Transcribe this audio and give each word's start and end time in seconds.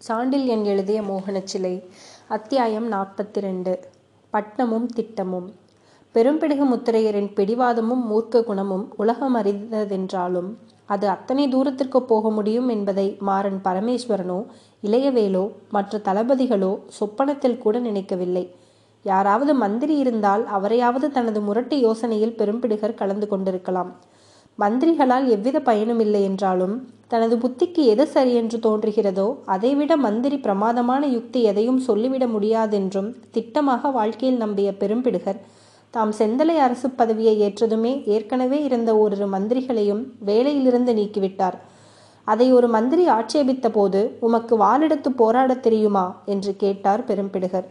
சாண்டில்யன் 0.00 0.64
எழுதிய 0.64 1.02
மோகனச்சிலை 1.02 1.72
அத்தியாயம் 2.28 2.92
நாற்பத்தி 2.92 3.40
ரெண்டு 3.40 3.72
பட்டமும் 4.30 4.86
திட்டமும். 4.86 5.48
பெரும்பிடுகு 6.14 6.64
முத்திரையரின் 6.72 7.30
பிடிவாதமும் 7.34 8.04
மூர்க்க 8.10 8.44
குணமும் 8.44 8.84
உலகம் 8.96 9.36
அறிந்ததென்றாலும் 9.36 10.50
அது 10.86 11.08
அத்தனை 11.08 11.48
தூரத்திற்கு 11.48 12.02
போக 12.02 12.30
முடியும் 12.30 12.68
என்பதை 12.68 13.16
மாறன் 13.20 13.60
பரமேஸ்வரனோ 13.64 14.46
இளையவேலோ 14.82 15.44
மற்ற 15.70 15.98
தளபதிகளோ 15.98 16.72
சொப்பனத்தில் 16.98 17.58
கூட 17.58 17.78
நினைக்கவில்லை. 17.78 18.54
யாராவது 19.02 19.54
மந்திரி 19.54 19.96
இருந்தால் 19.96 20.46
அவரையாவது 20.46 21.10
தனது 21.10 21.40
முரட்டு 21.40 21.76
யோசனையில் 21.76 22.36
பெரும்பிடுகர் 22.36 22.94
கலந்து 22.94 23.28
கொண்டிருக்கலாம். 23.28 23.90
மந்திரிகளால் 24.58 25.28
எவ்வித 25.28 25.60
பயனும் 25.60 26.00
இல்லை 26.00 26.22
என்றாலும் 26.22 26.76
தனது 27.08 27.36
புத்திக்கு 27.36 27.84
எது 27.84 28.06
சரியென்று 28.06 28.58
தோன்றுகிறதோ 28.58 29.36
அதைவிட 29.44 29.96
மந்திரி 29.96 30.38
பிரமாதமான 30.38 31.06
யுக்தி 31.06 31.42
எதையும் 31.42 31.78
சொல்லிவிட 31.78 32.26
முடியாதென்றும் 32.26 33.14
திட்டமாக 33.34 33.92
வாழ்க்கையில் 33.92 34.38
நம்பிய 34.38 34.74
பெரும்பிடுகர் 34.80 35.40
தாம் 35.90 36.12
செந்தலை 36.18 36.56
அரசு 36.56 36.90
பதவியை 36.90 37.40
ஏற்றதுமே 37.40 38.04
ஏற்கனவே 38.04 38.62
இருந்த 38.62 38.96
ஓரிரு 38.96 39.28
மந்திரிகளையும் 39.28 40.04
வேலையிலிருந்து 40.26 40.92
நீக்கிவிட்டார். 40.92 41.58
அதை 42.24 42.52
ஒரு 42.52 42.68
மந்திரி 42.68 43.06
ஆட்சேபித்த 43.06 43.70
போது 43.70 44.16
உமக்கு 44.20 44.58
வாளெடுத்து 44.58 45.08
போராடத் 45.16 45.62
தெரியுமா? 45.62 46.22
என்று 46.26 46.56
கேட்டார் 46.56 47.04
பெரும்பிடுகர். 47.04 47.64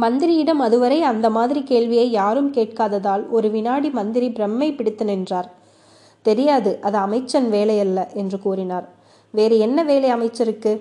மந்திரியிடம் 0.00 0.60
அதுவரை 0.60 1.02
அந்த 1.02 1.30
மாதிரி 1.30 1.62
கேள்வியை 1.62 2.10
யாரும் 2.10 2.52
கேட்காததால் 2.52 3.28
ஒரு 3.28 3.50
வினாடி 3.50 3.90
மந்திரி 3.90 4.28
பிரம்மை 4.28 4.76
பிடித்து 4.76 5.04
நின்றார். 5.04 5.57
தெரியாது 6.28 6.72
அது 6.80 6.96
அமைச்சன் 6.96 7.48
வேலையல்ல 7.52 8.00
என்று 8.12 8.38
கூறினார். 8.38 8.86
வேறு 9.30 9.56
என்ன 9.58 9.84
வேலை 9.84 10.08
அமைச்சருக்கு? 10.08 10.72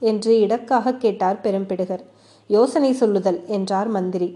என்று 0.00 0.32
இடக்காக 0.40 0.94
கேட்டார் 0.94 1.40
பெரும்பிடுகர். 1.42 2.02
யோசனை 2.50 2.90
சொல்லுதல் 2.92 3.40
என்றார் 3.46 3.88
மந்திரி. 3.88 4.28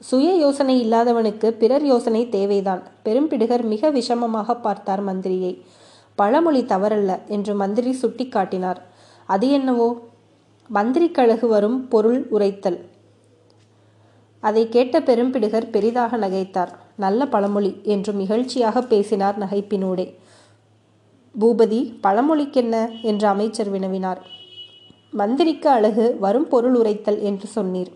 சுய 0.00 0.30
யோசனை 0.34 0.74
இல்லாதவனுக்கு 0.80 1.48
பிறர் 1.50 1.84
யோசனை 1.84 2.22
தேவைதான். 2.28 2.82
பெரும்பிடுகர் 3.04 3.64
மிக 3.64 3.90
விஷமமாக 3.90 4.60
பார்த்தார் 4.60 5.02
மந்திரியை. 5.04 5.52
பழமொழி 6.14 6.62
தவறல்ல 6.62 7.12
என்று 7.26 7.54
மந்திரி 7.54 7.92
சுட்டிக்காட்டினார். 8.02 8.80
அது 9.26 9.46
என்னவோ? 9.50 9.88
மந்திரி 10.68 11.08
கழகு 11.10 11.46
வரும் 11.48 11.78
பொருள் 11.88 12.20
உரைத்தல். 12.30 12.78
அதை 14.40 14.68
கேட்ட 14.68 15.00
பெரும்பிடுகர் 15.00 15.70
பெரிதாக 15.70 16.16
நகைத்தார். 16.16 16.72
நல்ல 16.96 17.26
பழமொழி 17.26 17.80
என்று 17.82 18.12
மிகழ்ச்சியாக 18.12 18.82
பேசினார் 18.82 19.38
நகைப்பினூடே. 19.38 20.14
பூபதி 21.40 21.98
பழமொழிக்கென்ன? 22.00 22.88
என்று 23.02 23.26
அமைச்சர் 23.26 23.72
வினவினார். 23.72 24.16
மந்திரிக்கு 25.10 25.68
அழகு 25.68 26.16
வரும் 26.20 26.48
பொருள் 26.48 26.74
உரைத்தல் 26.74 27.20
என்று 27.20 27.48
சொன்னீர். 27.54 27.92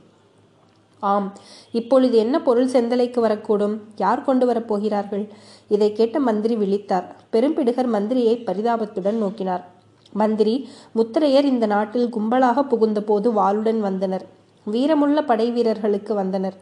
ஆம் 1.00 1.32
இப்பொழுது 1.72 2.16
என்ன 2.16 2.42
பொருள் 2.42 2.70
செந்தலைக்கு 2.70 3.20
வரக்கூடும்? 3.20 3.78
யார் 3.96 4.24
கொண்டு 4.24 4.52
வரப்போகிறார்கள் 4.52 5.28
இதை 5.68 5.92
கேட்ட 5.92 6.20
மந்திரி 6.20 6.56
விழித்தார். 6.56 7.04
பெரும்பிடுகர் 7.32 7.86
மந்திரியை 7.86 8.44
பரிதாபத்துடன் 8.44 9.22
நோக்கினார். 9.22 9.64
மந்திரி 10.12 10.68
முத்திரையர் 10.96 11.44
இந்த 11.44 11.66
நாட்டில் 11.66 12.14
கும்பலாக 12.14 12.62
புகுந்தபோது 12.62 13.32
வாளுடன் 13.32 13.78
வந்தனர். 13.78 14.26
வீரமுள்ள 14.64 15.24
படை 15.24 15.50
வீரர்களுக்கு 15.50 16.14
வந்தனர். 16.14 16.54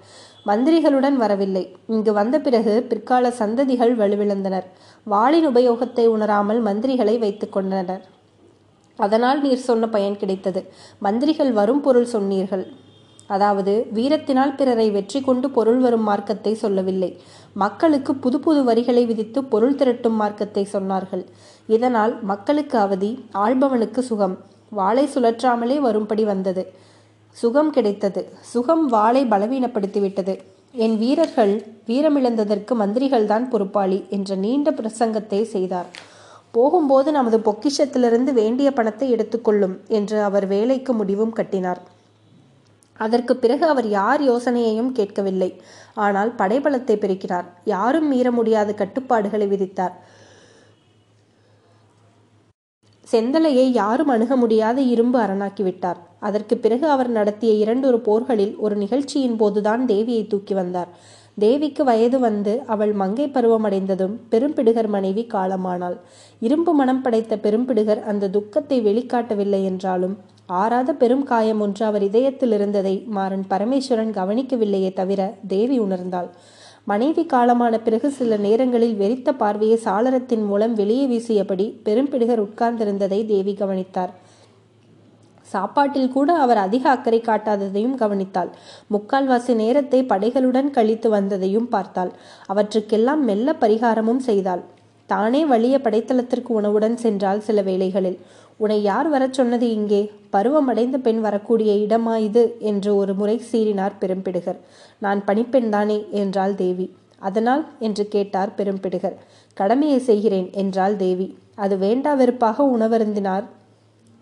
மந்திரிகளுடன் 0.48 1.16
வரவில்லை. 1.22 1.64
இங்கு 1.94 2.12
வந்த 2.18 2.36
பிறகு 2.46 2.74
பிற்கால 2.90 3.32
சந்ததிகள் 3.40 3.94
வலுவிழந்தனர். 4.00 4.66
வாளின் 5.06 5.46
உபயோகத்தை 5.50 6.04
உணராமல் 6.14 6.60
மந்திரிகளை 6.68 7.14
வைத்துக் 7.24 7.54
கொண்டனர். 7.56 8.02
அதனால் 8.98 9.40
நீர் 9.44 9.66
சொன்ன 9.68 9.84
பயன் 9.94 10.18
கிடைத்தது. 10.20 10.60
மந்திரிகள் 11.06 11.52
வரும் 11.60 11.84
பொருள் 11.86 12.12
சொன்னீர்கள். 12.14 12.66
அதாவது 13.34 13.72
வீரத்தினால் 13.96 14.56
பிறரை 14.58 14.86
வெற்றி 14.96 15.20
கொண்டு 15.20 15.46
பொருள் 15.56 15.80
வரும் 15.84 16.04
மார்க்கத்தை 16.08 16.52
சொல்லவில்லை. 16.62 17.10
மக்களுக்கு 17.62 18.12
புது 18.24 18.38
புது 18.44 18.60
வரிகளை 18.68 19.02
விதித்து 19.10 19.40
பொருள் 19.52 19.78
திரட்டும் 19.80 20.18
மார்க்கத்தை 20.22 20.64
சொன்னார்கள். 20.74 21.24
இதனால் 21.76 22.12
மக்களுக்கு 22.30 22.76
அவதி 22.78 23.10
ஆள்பவனுக்கு 23.44 24.02
சுகம். 24.10 24.36
வாளை 24.78 25.04
சுழற்றாமலே 25.14 25.78
வரும்படி 25.86 26.24
வந்தது. 26.32 26.64
சுகம் 27.40 27.70
கிடைத்தது. 27.70 28.20
சுகம் 28.52 28.86
வாளை 28.86 29.22
பலவீனப்படுத்திவிட்டது. 29.24 30.34
என் 30.84 30.96
வீரர்கள் 30.98 31.52
வீரமிழந்ததற்கு 31.88 32.72
மந்திரிகள்தான் 32.82 33.44
பொறுப்பாளி 33.48 33.98
என்ற 34.08 34.34
நீண்ட 34.34 34.70
பிரசங்கத்தை 34.70 35.42
செய்தார். 35.42 35.88
போகும்போது 36.50 37.12
நமது 37.12 37.38
பொக்கிஷத்திலிருந்து 37.38 38.32
வேண்டிய 38.32 38.72
பணத்தை 38.72 39.10
எடுத்துக்கொள்ளும் 39.10 39.76
என்று 39.88 40.18
அவர் 40.22 40.46
வேலைக்கு 40.46 40.92
முடிவும் 40.92 41.32
கட்டினார். 41.32 41.80
அதற்கு 43.00 43.36
பிறகு 43.36 43.64
அவர் 43.66 43.88
யார் 43.88 44.22
யோசனையையும் 44.22 44.92
கேட்கவில்லை. 44.92 45.50
ஆனால் 45.94 46.30
படைபலத்தை 46.38 46.96
பெருக்கினார். 46.96 47.46
யாரும் 47.64 48.08
மீற 48.08 48.30
முடியாத 48.30 48.72
கட்டுப்பாடுகளை 48.72 49.46
விதித்தார். 49.46 49.94
செந்தலையை 53.12 53.66
யாரும் 53.70 54.08
அணுக 54.08 54.36
முடியாத 54.36 54.78
இரும்பு 54.80 55.18
அரணாக்கிவிட்டார் 55.18 56.00
அதற்கு 56.28 56.54
பிறகு 56.64 56.86
அவர் 56.94 57.10
நடத்திய 57.18 57.52
இரண்டொரு 57.62 57.98
போர்களில் 58.08 58.54
ஒரு 58.64 58.76
நிகழ்ச்சியின் 58.76 59.38
போதுதான் 59.42 59.82
தேவியை 59.86 60.24
தூக்கி 60.26 60.54
வந்தார். 60.54 60.90
தேவிக்கு 61.38 61.82
வயது 61.84 62.18
வந்து 62.18 62.52
அவள் 62.74 62.92
மங்கை 63.00 63.26
பருவமடைந்ததும் 63.32 64.14
பெரும்பிடுகர் 64.30 64.88
மனைவி 64.94 65.24
காலமானாள். 65.34 65.96
இரும்பு 66.40 66.72
மனம் 66.74 67.02
படைத்த 67.02 67.36
பெரும்பிடுகர் 67.44 68.00
அந்த 68.10 68.30
துக்கத்தை 68.36 68.78
வெளிக்காட்டவில்லை 68.86 69.60
என்றாலும் 69.70 70.14
ஆறாத 70.60 70.90
பெரும் 70.94 71.24
காயம் 71.30 71.62
ஒன்று 71.64 71.82
அவர் 71.86 72.04
இதயத்தில் 72.08 72.54
இருந்ததை 72.56 72.94
மாறன் 73.16 73.44
பரமேஸ்வரன் 73.52 74.12
கவனிக்கவில்லையே 74.18 74.90
தவிர 74.92 75.20
தேவி 75.54 75.76
உணர்ந்தாள். 75.80 76.28
மனைவி 76.90 77.22
காலமான 77.32 77.74
பிறகு 77.86 78.08
சில 78.18 78.36
நேரங்களில் 78.44 78.98
வெறித்த 79.00 79.28
பார்வையை 79.40 79.78
சாளரத்தின் 79.84 80.44
மூலம் 80.50 80.74
வெளியே 80.74 81.06
வீசியபடி 81.12 81.66
பெரும்பிடுகர் 81.86 82.42
உட்கார்ந்திருந்ததை 82.44 83.18
தேவி 83.32 83.54
கவனித்தார். 83.60 84.12
சாப்பாட்டில் 85.46 86.08
கூட 86.08 86.30
அவர் 86.34 86.56
அதிக 86.56 86.90
அக்கறை 86.90 87.20
காட்டாததையும் 87.20 87.96
கவனித்தாள். 87.96 88.50
முக்கால்வாசி 88.90 89.54
நேரத்தை 89.54 90.00
படைகளுடன் 90.02 90.70
கழித்து 90.70 91.10
வந்ததையும் 91.14 91.68
பார்த்தாள். 91.68 92.12
அவற்றுக்கெல்லாம் 92.46 93.24
மெல்ல 93.24 93.54
பரிகாரமும் 93.60 94.22
செய்தாள். 94.28 94.62
தானே 95.06 95.44
வலிய 95.46 95.78
படைத்தளத்திற்கு 95.82 96.50
உணவுடன் 96.60 96.96
சென்றால் 96.96 97.40
சில 97.40 97.62
வேளைகளில். 97.62 98.18
உன்னை 98.56 98.82
யார் 98.82 99.08
வரச் 99.08 99.32
சொன்னது 99.32 99.66
இங்கே? 99.70 100.12
பருவமடைந்த 100.32 100.96
பெண் 100.98 101.20
வரக்கூடிய 101.20 101.72
இடமா 101.74 102.14
இது 102.18 102.56
என்று 102.58 102.96
ஒரு 102.96 103.14
முறை 103.14 103.42
சீறினார் 103.52 103.98
பெரும்பிடுகர். 104.00 104.58
நான் 104.98 105.24
பணிப்பெண் 105.24 105.68
தானே 105.68 105.98
என்றாள் 106.10 106.54
தேவி. 106.54 106.86
அதனால் 107.18 107.62
என்று 107.78 108.04
கேட்டார் 108.08 108.54
பெரும்பிடுகர். 108.56 109.16
கடமையை 109.54 109.98
செய்கிறேன் 109.98 110.48
என்றாள் 110.52 110.96
தேவி. 110.96 111.28
அது 111.54 111.78
வேண்டா 111.78 112.14
வெறுப்பாக 112.14 112.64
உணவருந்தினார். 112.78 113.46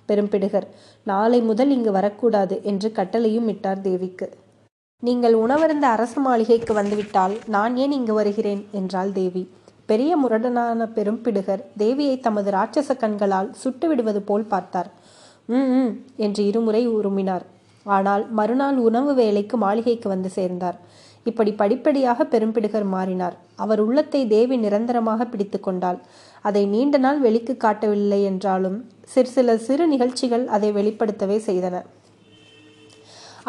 பெரும்பிடுகர். 0.09 0.66
நாளை 1.06 1.41
முதல் 1.41 1.70
இங்கு 1.70 1.92
வரக்கூடாது 1.92 2.56
என்று 2.62 2.91
கட்டளையும் 2.97 3.48
இட்டார் 3.48 3.81
தேவிக்கு. 3.81 4.28
நீங்கள் 5.03 5.34
உணவருந்த 5.34 5.87
அரசு 5.94 6.19
மாளிகைக்கு 6.20 6.72
வந்துவிட்டால் 6.75 7.34
நான் 7.47 7.76
ஏன் 7.76 7.94
இங்கு 7.98 8.14
வருகிறேன்? 8.14 8.62
என்றாள் 8.72 9.12
தேவி. 9.12 9.43
பெரிய 9.87 10.12
முரடனான 10.16 10.87
பெரும்பிடுகர் 10.97 11.62
தேவியை 11.78 12.20
தமது 12.20 12.50
ராட்சச 12.50 12.91
கண்களால் 12.97 13.50
சுட்டு 13.62 13.88
விடுவது 13.88 14.22
போல் 14.22 14.50
பார்த்தார். 14.53 14.88
ம் 15.48 15.91
என்று 16.16 16.43
இருமுறை 16.47 16.82
உருமினார். 16.88 17.44
ஆனால் 17.87 18.22
மறுநாள் 18.31 18.78
உணவு 18.88 19.14
வேலைக்கு 19.14 19.56
மாளிகைக்கு 19.56 20.09
வந்து 20.09 20.28
சேர்ந்தார். 20.28 20.78
இப்படி 21.26 21.50
படிப்படியாக 21.53 22.25
பெரும்பிடுகர் 22.25 22.87
மாறினார். 22.94 23.37
அவர் 23.56 23.81
உள்ளத்தை 23.81 24.20
தேவி 24.26 24.56
நிரந்தரமாக 24.56 25.25
பிடித்து 25.25 25.59
கொண்டாள். 25.60 25.98
அதை 26.44 26.62
நீண்ட 26.66 26.97
நாள் 26.99 27.21
வெளிக்கு 27.27 27.56
காட்டவில்லை 27.56 28.20
என்றாலும் 28.31 28.79
சிறு 29.12 29.31
சில 29.37 29.56
சிறு 29.67 29.85
நிகழ்ச்சிகள் 29.87 30.46
அதை 30.56 30.69
வெளிப்படுத்தவே 30.79 31.37
செய்தன. 31.49 31.76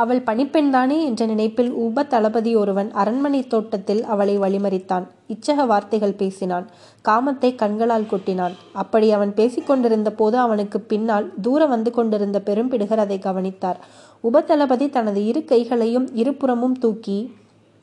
அவள் 0.02 0.22
பணிப்பெண்தானே 0.28 0.96
என்ற 1.08 1.26
நினைப்பில் 1.26 1.70
உப 1.84 2.04
தளபதி 2.04 2.52
ஒருவன் 2.62 2.90
அரண்மனை 3.02 3.42
தோட்டத்தில் 3.48 4.02
அவளை 4.14 4.36
வழிமறித்தான். 4.40 5.06
இச்சக 5.34 5.66
வார்த்தைகள் 5.66 6.18
பேசினான். 6.22 6.66
காமத்தை 7.10 7.50
கண்களால் 7.62 8.10
கொட்டினான். 8.12 8.56
அப்படி 8.74 9.08
அவன் 9.12 9.32
பேசிக்கொண்டிருந்த 9.34 10.12
போது 10.12 10.38
அவனுக்கு 10.38 10.80
பின்னால் 10.92 11.28
தூர 11.42 11.62
வந்து 11.66 11.92
கொண்டிருந்த 11.92 12.40
பெரும்பிடுகர் 12.46 13.04
அதை 13.06 13.20
கவனித்தார். 13.20 13.80
உபதளபதி 14.24 14.88
தனது 14.90 15.24
இரு 15.26 15.44
கைகளையும் 15.44 16.08
இருபுறமும் 16.14 16.78
தூக்கி 16.86 17.20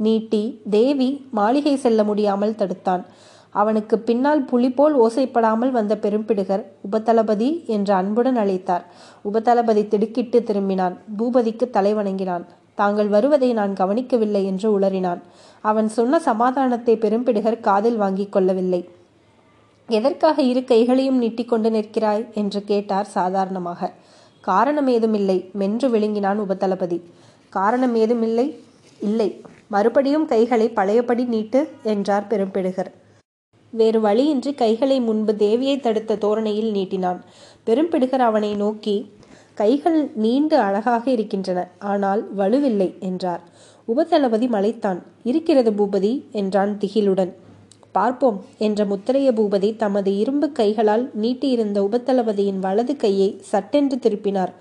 நீட்டி 0.01 0.45
தேவி 0.71 1.11
மாளிகை 1.31 1.77
செல்ல 1.77 2.03
முடியாமல் 2.05 2.59
தடுத்தான். 2.61 3.05
அவனுக்கு 3.53 3.99
பின்னால் 3.99 4.45
புலி 4.45 4.71
போல் 4.71 5.01
ஓசைப்படாமல் 5.01 5.71
வந்த 5.71 5.99
பெரும்பிடுகர் 6.03 6.65
உபதளபதி 6.93 7.65
என்று 7.67 7.95
அன்புடன் 7.95 8.37
அழைத்தார். 8.37 8.83
உபதளபதி 9.33 9.89
திடுக்கிட்டு 9.89 10.41
திரும்பினான். 10.41 10.97
பூபதிக்கு 11.19 11.71
தலை 11.71 11.95
வணங்கினான். 11.95 12.47
தாங்கள் 12.75 13.09
வருவதை 13.09 13.53
நான் 13.53 13.75
கவனிக்கவில்லை 13.75 14.47
என்று 14.47 14.79
உளறினான். 14.79 15.21
அவன் 15.61 15.89
சொன்ன 15.89 16.19
சமாதானத்தை 16.19 16.97
பெரும்பிடுகர் 16.97 17.61
காதில் 17.61 17.97
வாங்கிக் 17.97 18.33
கொள்ளவில்லை. 18.33 18.89
எதற்காக 19.89 20.43
இரு 20.43 20.65
கைகளையும் 20.65 21.19
நீட்டிக்கொண்டு 21.19 21.71
நிற்கிறாய்? 21.71 22.27
என்று 22.35 22.65
கேட்டார் 22.65 23.05
சாதாரணமாக. 23.05 23.93
காரணம் 24.41 24.87
ஏதுமில்லை 24.87 25.51
மென்று 25.53 25.89
விழுங்கினான் 25.89 26.41
உபதளபதி. 26.41 27.01
காரணம் 27.49 27.95
ஏதுமில்லை? 27.95 28.59
இல்லை. 29.01 29.41
மறுபடியும் 29.69 30.27
கைகளை 30.27 30.69
பழையபடி 30.69 31.25
நீட்டு 31.25 31.71
என்றார் 31.83 32.27
பெரும்பிடுகர். 32.31 32.91
வேறு 33.73 34.01
வழியின்றி 34.01 34.53
கைகளை 34.53 35.01
முன்பு 35.01 35.33
தேவியை 35.33 35.77
தடுத்த 35.81 36.17
தோரணையில் 36.17 36.73
நீட்டினான். 36.73 37.21
பெரும்பிடுகர் 37.67 38.25
அவனை 38.29 38.55
நோக்கி 38.55 38.97
கைகள் 39.55 40.11
நீண்டு 40.15 40.57
அழகாக 40.59 41.05
இருக்கின்றன 41.11 41.61
ஆனால் 41.79 42.23
வலுவில்லை 42.37 42.99
என்றார். 42.99 43.43
உபதளபதி 43.89 44.47
மலைத்தான். 44.49 45.01
இருக்கிறது 45.23 45.71
பூபதி 45.71 46.13
என்றான் 46.33 46.79
திகிலுடன். 46.79 47.33
பார்ப்போம் 47.93 48.39
என்ற 48.59 48.85
முத்திரைய 48.85 49.31
பூபதி 49.39 49.77
தமது 49.77 50.11
இரும்பு 50.17 50.53
கைகளால் 50.53 51.11
நீட்டியிருந்த 51.21 51.79
உபதளபதியின் 51.79 52.59
வலது 52.59 52.97
கையை 52.97 53.31
சட்டென்று 53.41 53.97
திருப்பினார். 53.97 54.53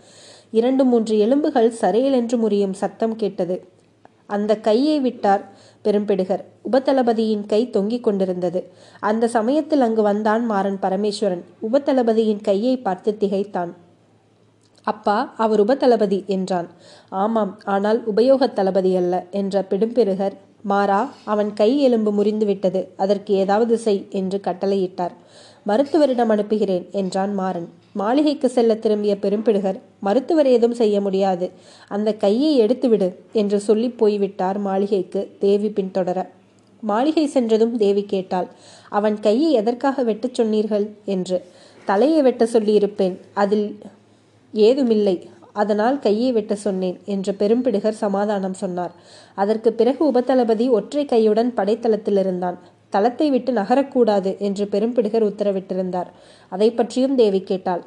இரண்டு 0.51 0.85
மூன்று 0.85 1.17
எலும்புகள் 1.17 1.69
சரையலென்று 1.81 2.37
முறியும் 2.37 2.73
சத்தம் 2.73 3.15
கேட்டது. 3.15 3.55
அந்த 4.31 4.57
கையை 4.57 4.99
விட்டார் 4.99 5.43
பெரும்பிடுகர். 5.83 6.43
உபதளபதியின் 6.71 7.45
கை 7.45 7.69
தொங்கிக் 7.69 8.03
கொண்டிருந்தது. 8.03 8.71
அந்த 8.99 9.27
சமயத்தில் 9.27 9.81
அங்கு 9.81 10.01
வந்தான் 10.01 10.45
மாறன் 10.45 10.79
பரமேஸ்வரன். 10.81 11.43
உபதளபதியின் 11.73 12.41
கையை 12.41 12.77
பார்த்து 12.77 13.17
திகைத்தான். 13.17 13.71
அப்பா 14.83 15.33
அவர் 15.37 15.63
உபதளபதி 15.65 16.25
என்றான். 16.25 16.69
ஆமாம் 17.09 17.59
ஆனால் 17.65 17.99
உபயோகத் 18.15 18.53
தளபதி 18.53 18.95
அல்ல 18.95 19.25
என்ற 19.31 19.65
பிடும்பிடுகர் 19.69 20.37
மாறா 20.63 20.99
அவன் 21.25 21.53
கை 21.53 21.79
எலும்பு 21.79 22.11
முறிந்து 22.11 22.45
விட்டது. 22.45 22.81
அதற்கு 22.97 23.33
ஏதாவது 23.33 23.77
செய் 23.77 24.07
என்று 24.09 24.39
கட்டளையிட்டார். 24.43 25.15
மருத்துவரிடம் 25.67 26.29
அனுப்புகிறேன் 26.29 26.85
என்றான் 26.91 27.33
மாறன். 27.33 27.69
மாளிகைக்கு 27.93 28.49
செல்ல 28.49 28.75
திரும்பிய 28.75 29.17
பெரும்பிடுகர் 29.21 29.79
மருத்துவர் 29.99 30.47
ஏதும் 30.47 30.73
செய்ய 30.73 31.01
முடியாது. 31.01 31.51
அந்த 31.87 32.13
கையை 32.13 32.61
எடுத்துவிடு 32.61 33.15
என்று 33.33 33.59
சொல்லி 33.59 33.89
போய்விட்டார் 33.89 34.57
மாளிகைக்கு 34.57 35.31
தேவி 35.39 35.67
பின்தொடர. 35.67 36.27
மாளிகை 36.81 37.27
சென்றதும் 37.27 37.77
தேவி 37.77 38.03
கேட்டாள் 38.03 38.47
அவன் 38.89 39.19
கையை 39.19 39.51
எதற்காக 39.51 40.03
வெட்டச் 40.03 40.33
சொன்னீர்கள்? 40.33 40.89
என்று. 41.05 41.41
தலையை 41.85 42.21
வெட்ட 42.21 42.45
சொல்லியிருப்பேன். 42.45 43.17
அதில் 43.33 43.77
ஏதுமில்லை. 44.53 45.29
அதனால் 45.53 45.99
கையை 45.99 46.31
வெட்ட 46.31 46.55
சொன்னேன் 46.55 46.99
என்று 47.05 47.35
பெரும்பிடுகர் 47.39 48.01
சமாதானம் 48.03 48.53
சொன்னார். 48.53 48.91
அதற்கு 49.35 49.73
பிறகு 49.73 50.11
உபதளபதி 50.11 50.69
ஒற்றை 50.69 51.05
கையுடன் 51.05 51.53
படைத்தளத்தில் 51.53 52.17
இருந்தான் 52.17 52.59
தளத்தை 52.91 53.29
விட்டு 53.29 53.53
நகரக்கூடாது 53.53 54.33
என்று 54.39 54.65
பெரும்பிடுகர் 54.71 55.29
உத்தரவிட்டிருந்தார். 55.31 56.11
அதை 56.51 56.69
பற்றியும் 56.71 57.15
தேவி 57.15 57.41
கேட்டாள். 57.41 57.83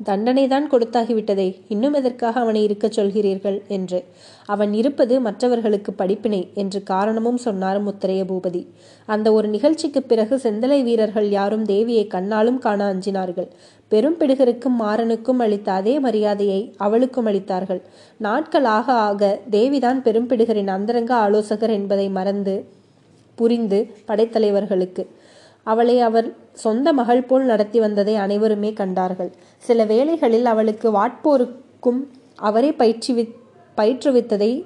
தண்டனைதான் 0.00 0.64
கொடுத்தாகிவிட்டதே 0.70 1.46
இன்னும் 1.68 1.92
எதற்காக 1.92 2.40
அவனை 2.40 2.60
இருக்கச் 2.62 2.96
சொல்கிறீர்கள்? 3.00 3.58
என்று. 3.68 3.98
அவன் 4.46 4.72
இருப்பது 4.74 5.14
மற்றவர்களுக்கு 5.20 5.90
படிப்பினை 5.92 6.40
என்று 6.54 6.80
காரணமும் 6.82 7.36
சொன்னார் 7.36 7.80
முத்திரைய 7.86 8.22
பூபதி 8.30 8.62
அந்த 9.08 9.28
ஒரு 9.32 9.48
நிகழ்ச்சிக்கு 9.48 10.02
பிறகு 10.02 10.36
செந்தலை 10.42 10.78
வீரர்கள் 10.82 11.28
யாரும் 11.28 11.64
தேவியை 11.64 12.04
கண்ணாலும் 12.14 12.58
காண 12.58 12.80
அஞ்சினார்கள். 12.92 13.48
பெரும்பிடுகருக்கும் 13.90 14.78
மாறனுக்கும் 14.80 15.42
அளித்த 15.44 15.68
அதே 15.72 15.94
மரியாதையை 15.98 16.60
அவளுக்கும் 16.76 17.26
அளித்தார்கள். 17.26 17.82
நாட்கள் 18.20 18.68
ஆக 18.76 18.92
ஆக 19.08 19.32
தேவிதான் 19.50 20.00
பெரும்பிடுகரின் 20.06 20.74
அந்தரங்க 20.76 21.14
ஆலோசகர் 21.14 21.70
என்பதை 21.70 22.08
மறந்து 22.18 22.56
புரிந்து 23.34 23.86
படைத்தலைவர்களுக்கு. 24.08 25.06
அவளை 25.62 26.00
அவர் 26.00 26.34
சொந்த 26.52 26.92
மகள் 26.92 27.22
போல் 27.22 27.44
நடத்தி 27.44 27.80
வந்ததை 27.80 28.16
அனைவருமே 28.16 28.72
கண்டார்கள். 28.72 29.32
சில 29.58 29.84
வேளைகளில் 29.84 30.44
அவளுக்கு 30.44 30.92
வாட்போருக்கும் 30.92 32.00
அவரே 32.36 32.72
பயிற்சி 32.72 33.28
பயிற்றுவித்ததை 33.76 34.64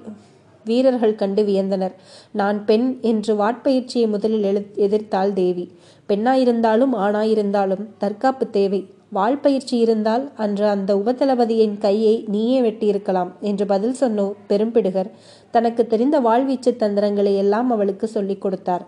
வீரர்கள் 0.64 1.14
கண்டு 1.14 1.42
வியந்தனர். 1.42 1.92
நான் 2.30 2.64
பெண் 2.64 2.98
என்று 3.00 3.36
வாட்பயிற்சியை 3.36 4.08
முதலில் 4.08 4.42
எழு 4.42 4.66
எதிர்த்தாள் 4.74 5.32
தேவி. 5.32 5.70
பெண்ணாயிருந்தாலும் 6.08 6.94
ஆணாயிருந்தாலும் 6.94 7.86
தற்காப்பு 7.98 8.50
தேவை. 8.50 8.94
வாழ்பயிற்சி 9.12 9.78
இருந்தால் 9.78 10.30
அன்று 10.36 10.66
அந்த 10.66 10.96
உபதளபதியின் 10.96 11.78
கையை 11.78 12.24
நீயே 12.28 12.60
வெட்டியிருக்கலாம் 12.60 13.30
என்று 13.40 13.66
பதில் 13.66 13.96
சொன்னோ 14.00 14.32
பெரும்பிடுகர் 14.48 15.10
தனக்கு 15.50 15.86
தெரிந்த 15.86 16.20
வாழ்வீச்சு 16.20 16.76
தந்திரங்களை 16.76 17.36
எல்லாம் 17.36 17.70
அவளுக்கு 17.70 18.06
சொல்லிக் 18.06 18.40
கொடுத்தார். 18.40 18.84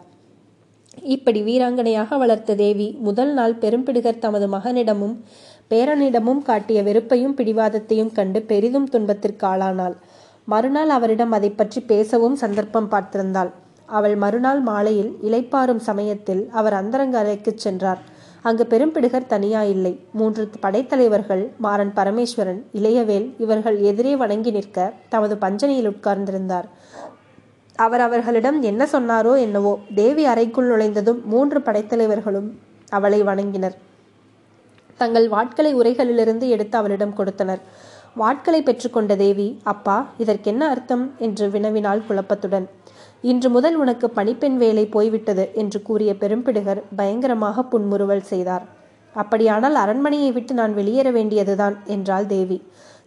இப்படி 1.03 1.43
வீராங்கனையாக 1.43 2.19
வளர்த்த 2.19 2.55
தேவி 2.55 2.89
முதல் 3.01 3.33
நாள் 3.33 3.55
பெரும்பிடுகர் 3.55 4.19
தமது 4.19 4.49
மகனிடமும் 4.49 5.15
பேரனிடமும் 5.71 6.43
காட்டிய 6.43 6.83
வெறுப்பையும் 6.83 7.37
பிடிவாதத்தையும் 7.37 8.13
கண்டு 8.13 8.43
பெரிதும் 8.43 8.89
துன்பத்திற்கு 8.89 9.47
ஆளானாள். 9.47 9.97
மறுநாள் 10.45 10.89
அவரிடம் 10.89 11.33
அதை 11.33 11.51
பற்றி 11.51 11.81
பேசவும் 11.81 12.37
சந்தர்ப்பம் 12.37 12.91
பார்த்திருந்தாள். 12.91 13.51
அவள் 13.87 14.17
மறுநாள் 14.17 14.61
மாலையில் 14.61 15.13
இலைப்பாறும் 15.23 15.83
சமயத்தில் 15.89 16.49
அவர் 16.53 16.73
அந்தரங்க 16.73 17.19
அறைக்குச் 17.19 17.59
சென்றார். 17.59 18.01
அங்கு 18.43 18.67
பெரும்பிடுகர் 18.71 19.27
தனியா 19.27 19.63
இல்லை. 19.63 20.01
மூன்று 20.13 20.51
படைத்தலைவர்கள் 20.61 21.51
மாறன் 21.59 21.93
பரமேஸ்வரன் 21.97 22.61
இளையவேல் 22.75 23.35
இவர்கள் 23.39 23.81
எதிரே 23.81 24.17
வணங்கி 24.17 24.51
நிற்க 24.51 24.93
தமது 25.09 25.37
பஞ்சனையில் 25.37 25.91
உட்கார்ந்திருந்தார். 25.91 26.69
அவர் 27.77 28.01
அவர்களிடம் 28.01 28.63
என்ன 28.63 28.89
சொன்னாரோ 28.93 29.39
என்னவோ 29.39 29.79
தேவி 29.95 30.25
அறைக்குள் 30.25 30.71
நுழைந்ததும் 30.71 31.21
மூன்று 31.25 31.59
படைத்தலைவர்களும் 31.59 32.49
அவளை 32.89 33.23
வணங்கினர். 33.23 33.77
தங்கள் 34.97 35.29
வாட்களை 35.29 35.73
உரைகளிலிருந்து 35.75 36.49
எடுத்து 36.49 36.79
அவளிடம் 36.79 37.13
கொடுத்தனர். 37.13 37.61
வாட்களை 38.19 38.61
பெற்றுக்கொண்ட 38.61 39.17
தேவி 39.17 39.61
அப்பா 39.65 40.09
இதற்கென்ன 40.19 40.69
அர்த்தம்? 40.69 41.11
என்று 41.19 41.49
வினவினாள் 41.49 42.03
குழப்பத்துடன். 42.09 42.67
இன்று 43.23 43.51
முதல் 43.51 43.77
உனக்கு 43.77 44.07
பணிப்பெண் 44.09 44.57
வேலை 44.57 44.87
போய்விட்டது 44.87 45.51
என்று 45.55 45.83
கூறிய 45.83 46.15
பெரும்பிடுகர் 46.21 46.83
பயங்கரமாக 46.97 47.63
புன்முறுவல் 47.63 48.23
செய்தார். 48.23 48.65
அப்படியானால் 49.15 49.75
அரண்மனையை 49.75 50.33
விட்டு 50.33 50.55
நான் 50.55 50.75
வெளியேற 50.75 51.11
வேண்டியதுதான் 51.11 51.77
என்றாள் 51.85 52.27
தேவி. 52.27 52.59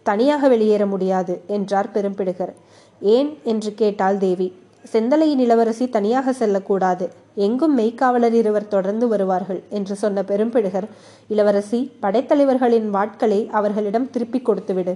தனியாக 0.02 0.48
வெளியேற 0.48 0.86
முடியாது 0.86 1.42
என்றார் 1.46 1.88
பெரும்பிடுகர். 1.94 2.52
ஏன் 3.00 3.38
என்று 3.42 3.74
கேட்டாள் 3.74 4.18
தேவி. 4.18 4.48
செந்தலையின் 4.92 5.38
இளவரசி 5.38 5.88
தனியாக 5.88 6.32
செல்லக்கூடாது. 6.32 7.10
எங்கும் 7.34 7.78
மெய்க்காவலர் 7.78 8.32
இருவர் 8.32 8.68
தொடர்ந்து 8.68 9.08
வருவார்கள் 9.08 9.62
என்று 9.68 9.94
சொன்ன 9.94 10.22
பெரும்பிடுகர் 10.22 10.88
இளவரசி 11.28 11.80
படைத்தலைவர்களின் 12.02 12.88
வாட்களை 12.96 13.40
அவர்களிடம் 13.50 14.10
திருப்பிக் 14.10 14.50
கொடுத்துவிடு. 14.50 14.94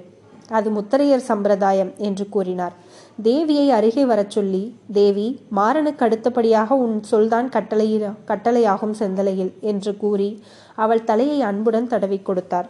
அது 0.48 0.70
முத்தரையர் 0.70 1.28
சம்பிரதாயம் 1.30 1.92
என்று 1.96 2.28
கூறினார். 2.28 2.74
தேவியை 3.24 3.66
அருகே 3.68 4.02
வரச் 4.04 4.30
சொல்லி 4.30 4.76
தேவி 4.92 5.40
மாறனுக்கு 5.56 6.02
அடுத்தபடியாக 6.06 6.74
உன் 6.74 6.96
சொல்தான் 7.02 7.48
கட்டளை 7.48 7.86
கட்டளையாகும் 8.26 8.92
செந்தலையில் 8.98 9.52
என்று 9.60 9.96
கூறி 9.96 10.42
அவள் 10.74 11.04
தலையை 11.04 11.38
அன்புடன் 11.40 11.86
தடவி 11.86 12.18
கொடுத்தார். 12.18 12.68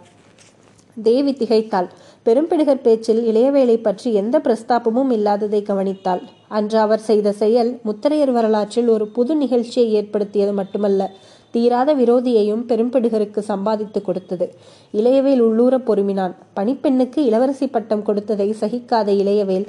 தேவி 0.96 1.32
திகைத்தாள். 1.32 1.88
பெரும்பிடுகர் 2.26 2.84
பேச்சில் 2.84 3.22
இளையவேளை 3.30 3.76
பற்றி 3.82 4.12
எந்த 4.12 4.38
பிரஸ்தாபமும் 4.38 5.10
இல்லாததை 5.10 5.60
கவனித்தாள். 5.62 6.22
அன்று 6.48 6.78
அவர் 6.78 7.02
செய்த 7.08 7.32
செயல் 7.32 7.80
முத்தரையர் 7.84 8.32
வரலாற்றில் 8.32 8.88
ஒரு 8.88 9.08
புது 9.08 9.34
நிகழ்ச்சியை 9.34 9.92
ஏற்படுத்தியது 9.92 10.52
மட்டுமல்ல 10.52 11.10
தீராத 11.50 11.90
விரோதியையும் 11.94 12.64
பெரும்பிடுகருக்கு 12.70 13.38
சம்பாதித்து 13.38 14.02
கொடுத்தது. 14.02 14.46
இளையவேல் 14.94 15.38
உள்ளூர 15.38 15.78
பொறுமினான். 15.78 16.34
பணிப்பெண்ணுக்கு 16.56 17.18
இளவரசி 17.24 17.66
பட்டம் 17.66 18.02
கொடுத்ததை 18.02 18.48
சகிக்காத 18.60 19.12
இளையவேல் 19.12 19.68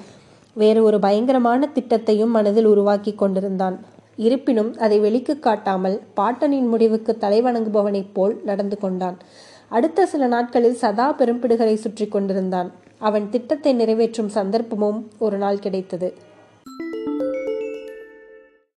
வேறு 0.62 0.80
ஒரு 0.84 0.98
பயங்கரமான 1.00 1.70
திட்டத்தையும் 1.76 2.34
மனதில் 2.36 2.66
உருவாக்கி 2.66 3.14
கொண்டிருந்தான். 3.14 3.76
இருப்பினும் 4.28 4.72
அதை 4.78 4.98
வெளிக்கு 5.00 5.34
காட்டாமல் 5.40 5.98
பாட்டனின் 6.16 6.70
முடிவுக்கு 6.74 7.18
தலைவணங்குபவனைப் 7.22 8.14
போல் 8.14 8.36
நடந்து 8.46 8.78
கொண்டான். 8.78 9.18
அடுத்த 9.70 10.06
சில 10.06 10.28
நாட்களில் 10.28 10.82
சதா 10.84 11.08
பெரும்பிடுகளை 11.20 11.74
சுற்றி 11.74 12.06
கொண்டிருந்தான். 12.08 12.70
அவன் 13.00 13.28
திட்டத்தை 13.30 13.74
நிறைவேற்றும் 13.74 14.34
சந்தர்ப்பமும் 14.34 15.00
ஒரு 15.26 15.38
நாள் 15.38 15.64
கிடைத்தது. 15.66 16.10